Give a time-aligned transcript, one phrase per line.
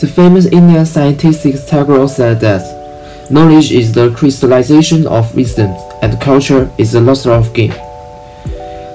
[0.00, 6.70] The famous Indian scientist Tagore said that knowledge is the crystallization of wisdom, and culture
[6.78, 7.74] is the luster of game.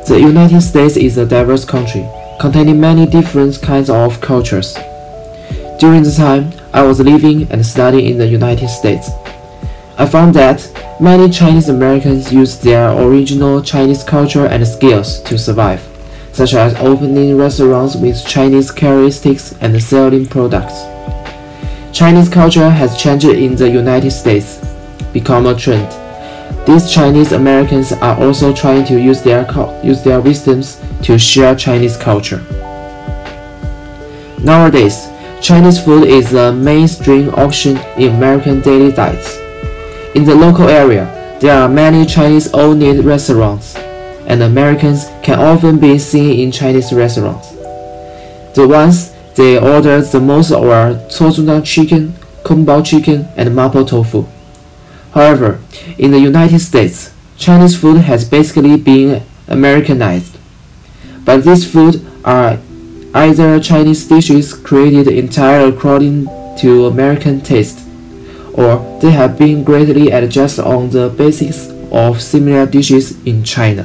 [0.07, 4.73] The United States is a diverse country, containing many different kinds of cultures.
[5.79, 9.11] During the time I was living and studying in the United States,
[9.99, 10.67] I found that
[10.99, 15.87] many Chinese Americans use their original Chinese culture and skills to survive,
[16.33, 20.94] such as opening restaurants with Chinese characteristics and selling products.
[21.95, 24.59] Chinese culture has changed in the United States,
[25.13, 25.89] become a trend.
[26.67, 29.47] These Chinese Americans are also trying to use their
[29.81, 32.43] use their wisdoms to share Chinese culture.
[34.43, 35.07] Nowadays,
[35.41, 39.37] Chinese food is a mainstream option in American daily diets.
[40.15, 41.05] In the local area,
[41.39, 43.77] there are many Chinese-owned restaurants,
[44.27, 47.51] and Americans can often be seen in Chinese restaurants.
[48.53, 53.85] The ones they order the most are Zuo Zongtang chicken, Kung Pao chicken, and Mapo
[53.87, 54.25] tofu.
[55.13, 55.59] However,
[55.97, 60.37] in the United States, Chinese food has basically been Americanized.
[61.25, 62.59] But these food are
[63.13, 66.27] either Chinese dishes created entirely according
[66.59, 67.79] to American taste,
[68.53, 73.83] or they have been greatly adjusted on the basis of similar dishes in China.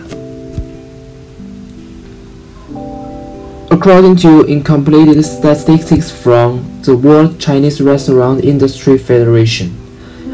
[3.73, 9.77] According to incomplete statistics from the World Chinese Restaurant Industry Federation,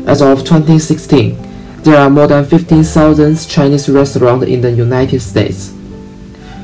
[0.07, 1.37] as of 2016,
[1.83, 5.75] there are more than 15,000 Chinese restaurants in the United States.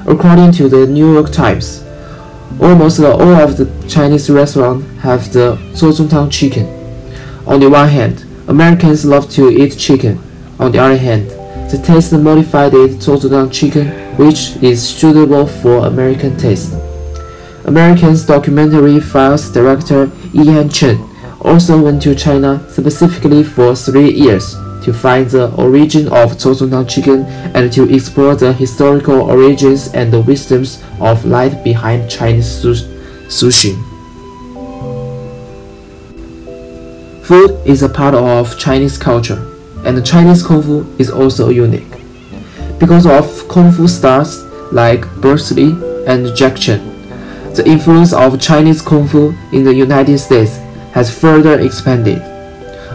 [0.06, 1.84] According to the New York Times,
[2.58, 6.66] almost all of the Chinese restaurants have the Zuo Zongtang chicken.
[7.46, 10.18] On the one hand, Americans love to eat chicken.
[10.58, 11.28] On the other hand,
[11.70, 16.72] the taste modified Zuo Zongtang chicken which is suitable for American taste.
[17.64, 20.96] American's documentary files director Ian Chen
[21.40, 26.88] also went to China specifically for three years to find the origin of Zuo Zongtang
[26.88, 27.24] chicken
[27.54, 32.64] and to explore the historical origins and the wisdoms of life behind Chinese
[33.28, 33.74] sushi.
[37.24, 39.40] Food is a part of Chinese culture,
[39.84, 42.01] and Chinese kung fu is also unique
[42.82, 45.70] because of kung fu stars like Bruce Lee
[46.08, 46.82] and Jack Chan.
[47.54, 50.58] The influence of Chinese kung fu in the United States
[50.90, 52.18] has further expanded.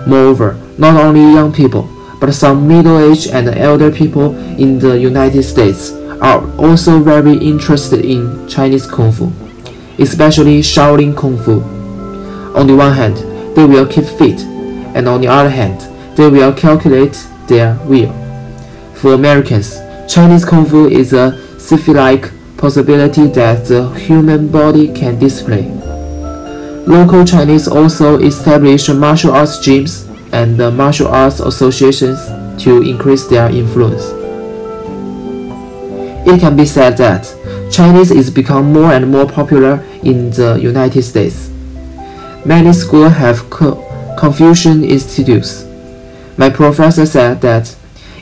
[0.05, 1.87] Moreover, not only young people,
[2.19, 8.45] but some middle-aged and elder people in the United States are also very interested in
[8.49, 9.31] Chinese kung fu,
[9.99, 11.63] especially Shaolin kung fu.
[12.59, 13.15] On the one hand,
[13.55, 14.41] they will keep fit,
[14.97, 15.79] and on the other hand,
[16.17, 17.15] they will calculate
[17.47, 18.26] their will.
[19.01, 19.79] For Americans,
[20.11, 25.69] Chinese Kung Fu is a sci-fi-like possibility that the human body can display.
[26.87, 32.17] Local Chinese also established martial arts gyms and martial arts associations
[32.63, 34.03] to increase their influence.
[36.27, 37.31] It can be said that
[37.71, 41.49] Chinese is become more and more popular in the United States.
[42.45, 43.47] Many schools have
[44.17, 45.65] Confucian institutes.
[46.35, 47.75] My professor said that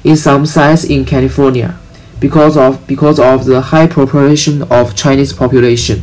[0.06, 1.78] in some sites in California
[2.20, 6.02] because of, because of the high proportion of Chinese population.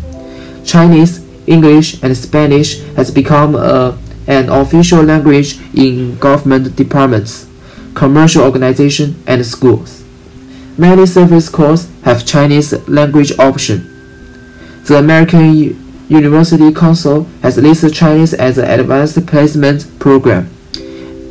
[0.65, 3.97] Chinese, English, and Spanish has become a,
[4.27, 7.49] an official language in government departments,
[7.95, 10.05] commercial organizations, and schools.
[10.77, 13.89] Many service corps have Chinese language option.
[14.85, 20.51] The American University Council has listed Chinese as an advanced placement program,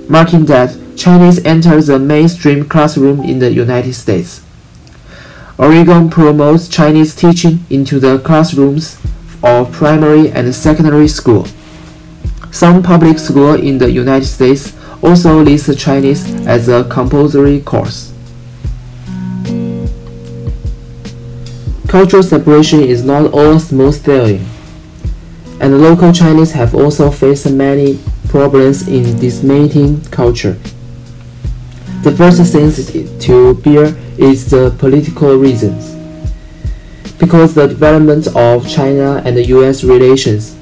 [0.07, 4.41] marking that Chinese enters the mainstream classroom in the United States.
[5.57, 8.99] Oregon promotes Chinese teaching into the classrooms
[9.43, 11.47] of primary and secondary school.
[12.51, 18.13] Some public schools in the United States also list Chinese as a compulsory course.
[21.87, 24.45] Cultural separation is not all smooth sailing,
[25.59, 27.99] and local Chinese have also faced many
[28.29, 30.57] problems in disseminating culture.
[32.03, 35.95] The first thing to bear is the political reasons.
[37.19, 40.55] Because the development of China and US relations,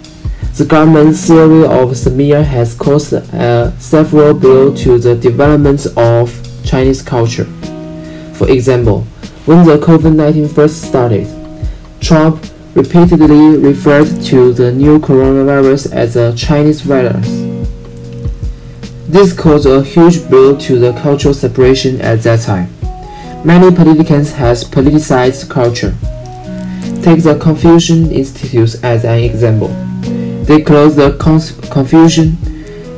[0.58, 6.28] the government's theory of smear has caused uh, several blows to the development of
[6.66, 7.46] Chinese culture.
[8.34, 9.04] For example,
[9.46, 11.26] when the COVID-19 first started,
[12.02, 12.44] Trump
[12.76, 17.39] repeatedly referred to the new coronavirus as a Chinese virus.
[19.10, 22.70] This caused a huge blow to the cultural separation at that time.
[23.44, 25.96] Many politicians has politicized culture.
[27.02, 29.70] Take the Confucian Institute as an example.
[30.46, 31.18] They closed the
[31.72, 32.38] Confucian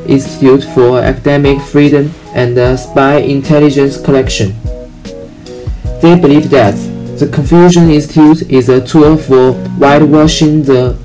[0.06, 4.54] Institute for Academic Freedom and the Spy Intelligence Collection.
[6.02, 6.76] They believe that
[7.20, 10.98] the Confucian Institute is a tool for whitewashing the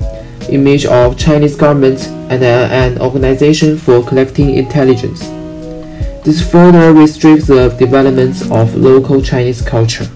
[0.49, 5.21] image of Chinese government and uh, an organization for collecting intelligence.
[6.23, 10.07] This further restricts the development of local Chinese culture.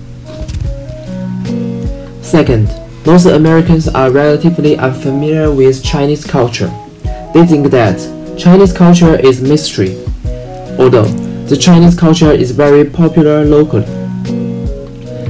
[2.22, 2.68] Second,
[3.06, 6.72] most Americans are relatively unfamiliar with Chinese culture.
[7.34, 7.98] They think that
[8.38, 9.96] Chinese culture is mystery,
[10.78, 11.06] although
[11.48, 13.86] the Chinese culture is very popular locally.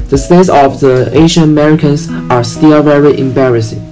[0.10, 3.91] The states of the Asian Americans are still very embarrassing.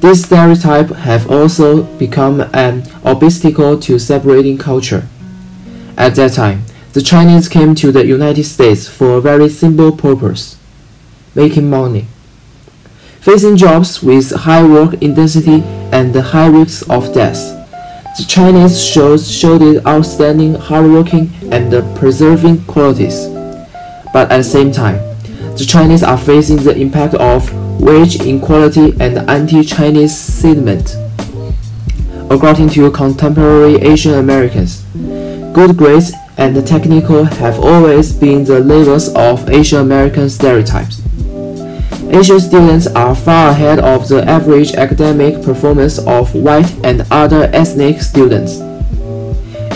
[0.00, 5.08] These stereotypes have also become an obstacle to separating culture.
[5.96, 10.56] At that time, the Chinese came to the United States for a very simple purpose
[11.34, 12.06] making money.
[13.20, 15.62] Facing jobs with high work intensity
[15.92, 17.38] and the high risks of death,
[18.16, 23.26] the Chinese shows showed outstanding hardworking and preserving qualities.
[24.12, 24.96] But at the same time,
[25.56, 30.96] the Chinese are facing the impact of wage inequality and anti-Chinese sentiment.
[32.30, 34.84] According to contemporary Asian Americans,
[35.54, 41.02] good grades and technical have always been the labels of Asian American stereotypes.
[42.10, 48.00] Asian students are far ahead of the average academic performance of white and other ethnic
[48.00, 48.58] students.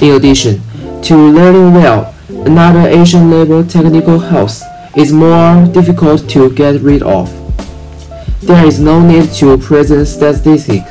[0.02, 0.60] In addition
[1.02, 4.62] to learning well, another Asian label technical health
[4.96, 7.39] is more difficult to get rid of.
[8.42, 10.88] There is no need to present statistics.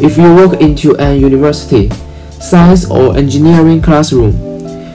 [0.00, 1.90] If you walk into an university,
[2.30, 4.32] science or engineering classroom,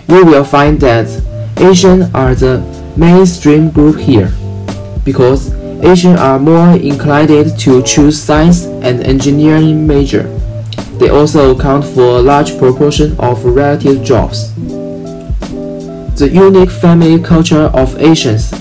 [0.07, 1.07] you will find that
[1.57, 2.59] Asians are the
[2.97, 4.31] mainstream group here,
[5.05, 5.53] because
[5.83, 7.29] Asians are more inclined
[7.59, 10.23] to choose science and engineering major.
[10.97, 14.51] They also account for a large proportion of relative jobs.
[16.15, 18.51] The unique family culture of Asians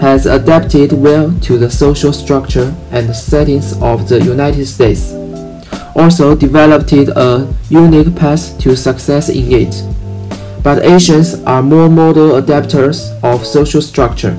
[0.00, 5.12] has adapted well to the social structure and settings of the United States,
[5.96, 9.82] also developed a unique path to success in it.
[10.62, 14.38] But Asians are more model adapters of social structure,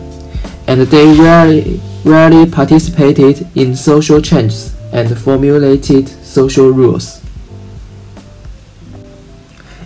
[0.67, 7.21] and they rarely, rarely participated in social changes and formulated social rules.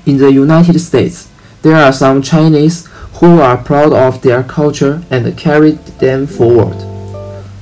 [0.05, 1.29] In the United States,
[1.61, 2.87] there are some Chinese
[3.23, 5.71] who are proud of their culture and carry
[6.03, 6.75] them forward.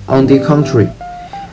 [0.07, 0.89] On the contrary,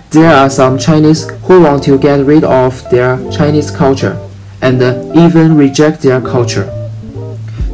[0.09, 4.19] there are some Chinese who want to get rid of their Chinese culture
[4.63, 4.81] and
[5.15, 6.65] even reject their culture.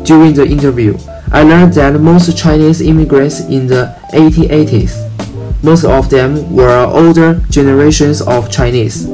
[0.03, 0.99] During the interview,
[1.31, 8.21] I learned that most Chinese immigrants in the 1880s, most of them were older generations
[8.21, 9.07] of Chinese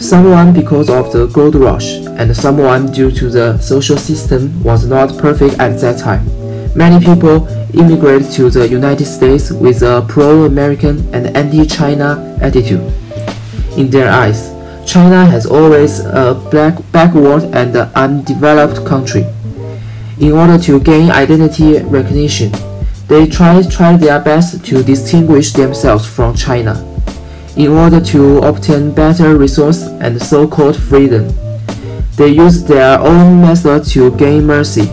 [0.00, 5.18] Someone because of the gold rush, and someone due to the social system was not
[5.18, 6.24] perfect at that time.
[6.74, 7.46] Many people
[7.78, 12.80] immigrated to the United States with a pro-American and anti-China attitude.
[13.76, 14.48] In their eyes,
[14.90, 19.26] China has always a black, backward and undeveloped country.
[20.18, 22.50] In order to gain identity recognition,
[23.06, 26.86] they tried, tried their best to distinguish themselves from China
[27.56, 31.28] in order to obtain better resource and so-called freedom.
[32.16, 34.86] They used their own method to gain mercy.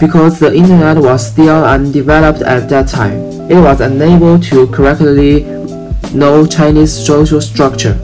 [0.00, 3.18] Because the internet was still undeveloped at that time,
[3.50, 5.42] it was unable to correctly
[6.14, 7.98] know Chinese social structure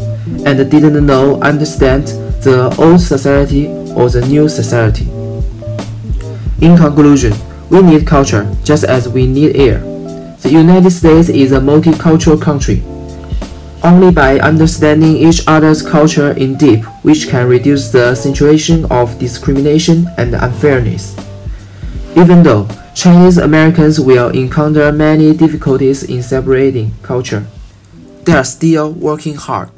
[0.44, 2.06] and didn't know understand
[2.42, 5.04] the old society or the new society.
[6.60, 7.32] In conclusion,
[7.70, 9.78] we need culture just as we need air.
[10.42, 12.82] The United States is a multicultural country
[13.85, 20.06] only by understanding each other's culture in deep which can reduce the situation of discrimination
[20.18, 21.16] and unfairness.
[22.16, 27.47] Even though Chinese Americans will encounter many difficulties in separating culture,
[28.25, 29.70] they are still working hard.